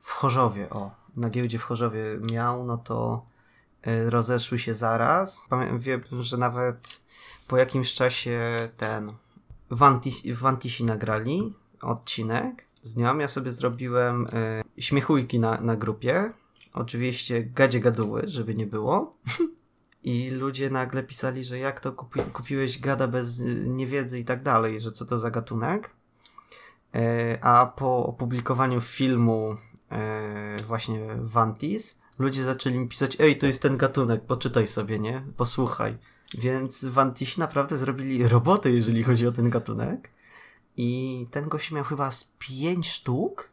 [0.00, 3.26] w Chorzowie, o, na giełdzie w Chorzowie miał, no to
[4.08, 5.48] rozeszły się zaraz.
[5.78, 7.00] Wiem, że nawet
[7.48, 9.12] po jakimś czasie ten
[9.70, 13.18] w, Antisi nagrali odcinek z nią.
[13.18, 14.26] Ja sobie zrobiłem
[14.76, 16.32] y, śmiechujki na, na grupie.
[16.74, 19.16] Oczywiście gadzie gaduły, żeby nie było.
[20.06, 24.80] i ludzie nagle pisali, że jak to kupi kupiłeś gada bez niewiedzy i tak dalej,
[24.80, 25.90] że co to za gatunek.
[26.94, 29.56] E, a po opublikowaniu filmu
[29.90, 35.22] e, właśnie Vantis, ludzie zaczęli mi pisać, ej, to jest ten gatunek, poczytaj sobie, nie?
[35.36, 35.96] Posłuchaj.
[36.38, 40.10] Więc Vantisi naprawdę zrobili robotę, jeżeli chodzi o ten gatunek.
[40.76, 43.48] I ten gość miał chyba z pięć sztuk.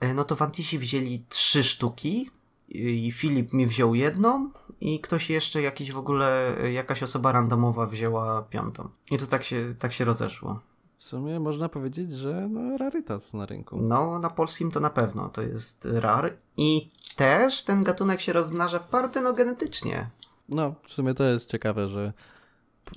[0.00, 2.30] E, no to Vantisi wzięli trzy sztuki,
[2.68, 4.50] i Filip mi wziął jedną
[4.80, 8.88] i ktoś jeszcze jakiś w ogóle, jakaś osoba randomowa wzięła piątą.
[9.10, 10.60] I to tak się, tak się rozeszło.
[10.98, 13.76] W sumie można powiedzieć, że no, rarytas na rynku.
[13.82, 16.36] No, na polskim to na pewno to jest rar.
[16.56, 20.10] I też ten gatunek się rozmnaża partenogenetycznie.
[20.48, 22.12] No, w sumie to jest ciekawe, że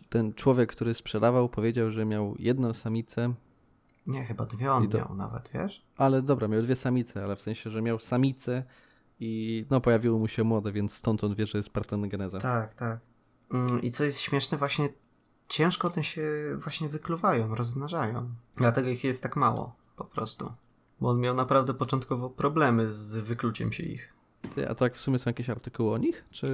[0.09, 3.33] ten człowiek, który sprzedawał, powiedział, że miał jedną samicę.
[4.07, 5.85] Nie, chyba dwie on miał nawet, wiesz?
[5.97, 8.63] Ale dobra, miał dwie samice, ale w sensie, że miał samicę
[9.19, 12.39] i no pojawiły mu się młode, więc stąd on wie, że jest partenogeneza.
[12.39, 12.99] Tak, tak.
[13.53, 14.89] Mm, I co jest śmieszne, właśnie
[15.49, 16.23] ciężko one się
[16.57, 18.29] właśnie wykluwają, rozmnażają.
[18.55, 20.53] Dlatego ich jest tak mało, po prostu.
[21.01, 24.13] Bo on miał naprawdę początkowo problemy z wykluciem się ich.
[24.55, 26.25] Ty, a tak w sumie są jakieś artykuły o nich?
[26.31, 26.47] Czy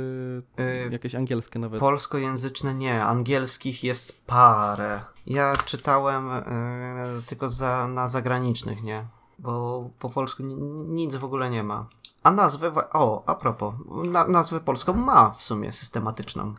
[0.58, 1.80] yy, jakieś angielskie nawet?
[1.80, 5.02] Polskojęzyczne nie, angielskich jest parę.
[5.28, 9.06] Ja czytałem yy, tylko za, na zagranicznych, nie?
[9.40, 10.44] Bo po polsku
[10.88, 11.88] nic w ogóle nie ma.
[12.24, 13.74] A nazwę, o, a propos,
[14.06, 16.56] na, nazwę polską ma w sumie systematyczną.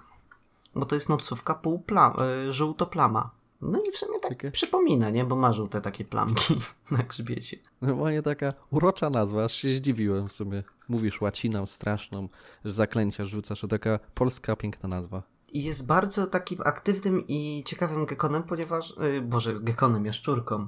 [0.77, 3.31] Bo to jest nocówka półplama, y, żółtoplama.
[3.61, 4.51] No i w sumie tak takie...
[4.51, 5.24] przypomina, nie?
[5.24, 6.57] Bo ma żółte takie plamki
[6.91, 7.57] na grzbiecie.
[7.81, 10.62] Normalnie taka urocza nazwa, aż się zdziwiłem w sumie.
[10.89, 12.29] Mówisz łaciną straszną,
[12.64, 15.22] że zaklęcia rzucasz, to taka polska piękna nazwa.
[15.53, 20.66] I jest bardzo takim aktywnym i ciekawym gekonem, ponieważ, yy, boże, gekonem, jaszczurką.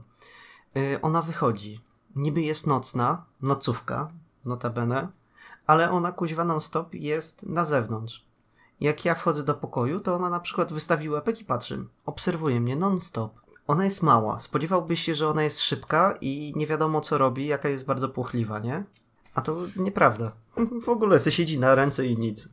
[0.74, 1.80] Yy, ona wychodzi
[2.16, 4.10] niby jest nocna, nocówka,
[4.44, 5.08] notabene,
[5.66, 8.27] ale ona kuźwa non-stop jest na zewnątrz.
[8.80, 11.84] Jak ja wchodzę do pokoju, to ona na przykład wystawi łepek i patrzy.
[12.06, 13.32] Obserwuje mnie non-stop.
[13.66, 14.40] Ona jest mała.
[14.40, 18.58] Spodziewałbyś się, że ona jest szybka i nie wiadomo co robi, jaka jest bardzo płochliwa,
[18.58, 18.84] nie?
[19.34, 20.32] A to nieprawda.
[20.86, 22.48] W ogóle se siedzi na ręce i nic.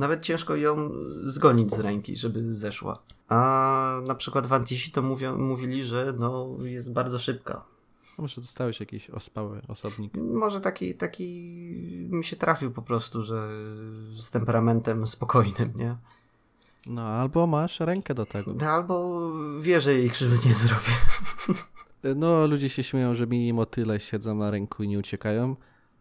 [0.00, 0.90] Nawet ciężko ją
[1.24, 2.98] zgonić z ręki, żeby zeszła.
[3.28, 7.64] A na przykład Wantisi to mówią, mówili, że no, jest bardzo szybka.
[8.18, 10.14] Może dostałeś jakiś ospały osobnik.
[10.16, 11.28] Może taki, taki
[12.10, 13.48] mi się trafił po prostu, że
[14.16, 15.96] z temperamentem spokojnym, nie?
[16.86, 18.54] No, albo masz rękę do tego.
[18.60, 20.92] No, albo wie, że jej krzywdy nie zrobię.
[22.16, 25.56] No, ludzie się śmieją, że mi motyle siedzą na ręku i nie uciekają.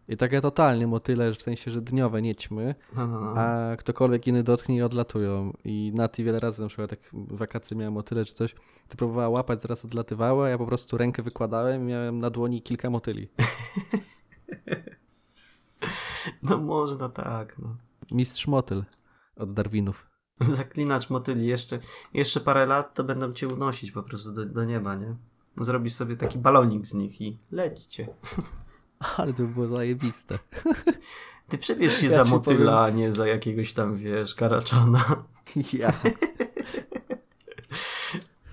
[0.08, 3.34] I takie totalnie motyle, w sensie, że dniowe, nie ćmy, No, no, no.
[3.41, 5.54] a ktokolwiek inny dotknie i odlatują.
[5.66, 8.54] I Nati wiele razy, na przykład jak wakacje miałem motyle czy coś,
[8.88, 12.62] to próbowała łapać, zaraz odlatywały, a ja po prostu rękę wykładałem i miałem na dłoni
[12.62, 13.28] kilka motyli.
[16.43, 17.76] no można tak, no.
[18.12, 18.84] Mistrz motyl
[19.36, 20.08] od Darwinów.
[20.54, 21.45] Zaklinacz motyli.
[21.45, 21.80] Jeszcze,
[22.14, 25.16] jeszcze parę lat to będą cię unosić po prostu do, do nieba, nie?
[25.58, 28.08] Zrobisz sobie taki balonik z nich i lećcie.
[29.18, 30.39] Ale to było zajebiste.
[31.49, 35.06] Ty przebierz się Ja za motyla, a nie za jakiegoś tam, wiesz, karaczana.
[35.74, 35.93] Ja.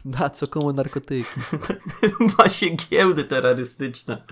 [0.04, 1.40] Na co komu narkotyki?
[2.38, 4.22] Ma się giełdy terrorystyczne.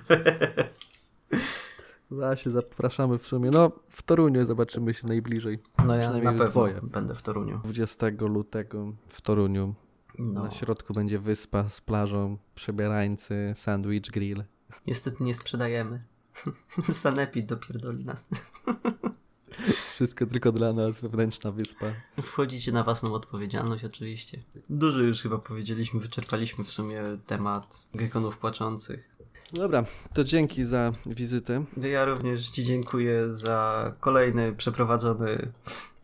[2.11, 3.51] Właśnie zapraszamy w sumie.
[3.51, 5.59] No, w Toruniu zobaczymy się najbliżej.
[5.87, 7.61] No ja na pewno będę w Toruniu.
[7.65, 9.75] 20 lutego w Toruniu.
[10.19, 10.45] No.
[10.45, 14.45] Na środku będzie wyspa z plażą, przebierańcy, sandwich grill.
[14.87, 16.05] Niestety nie sprzedajemy.
[16.93, 18.29] Sanepid dopierdoli nas.
[19.95, 21.87] Wszystko tylko dla nas, wewnętrzna wyspa.
[22.23, 24.43] Wchodzicie na własną odpowiedzialność oczywiście.
[24.71, 29.19] Dużo już chyba powiedzieliśmy, wyczerpaliśmy w sumie temat gekonów płaczących.
[29.53, 31.65] Dobra, to dzięki za wizytę.
[31.77, 35.53] Ja również Ci dziękuję za kolejny przeprowadzony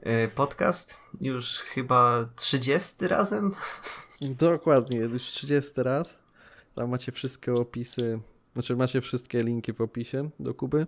[0.01, 0.97] e, podcast.
[1.21, 3.55] Już chyba 30 razem.
[4.21, 6.19] Dokładnie, już 30 raz.
[6.75, 8.21] Tam macie wszystkie opisy,
[8.55, 10.87] znaczy macie wszystkie linki w opisie do Kuby.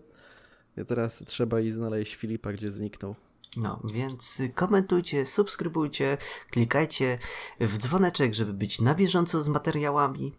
[0.77, 3.15] I teraz trzeba i znaleźć Filipa, gdzie zniknął.
[3.57, 6.19] No, więc komentujcie, subskrybujcie,
[6.51, 7.19] klikajcie
[7.61, 10.33] w dzwoneczek, żeby być na bieżąco z materiałami.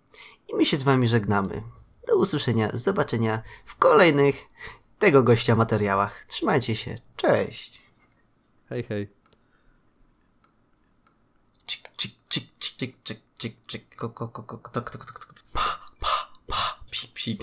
[0.47, 1.63] I my się z Wami żegnamy.
[2.07, 4.49] Do usłyszenia, zobaczenia w kolejnych
[4.99, 6.25] tego gościa materiałach.
[6.25, 7.81] Trzymajcie się, cześć!
[8.69, 9.09] Hej, hej.
[11.65, 15.35] Cik, cik, cik, cik, cik, cik, cik, ko, ko, ko, ko, tok, tok, tok, tok,
[15.35, 15.76] pa, pa, pa,
[16.97, 17.39] psik, psik.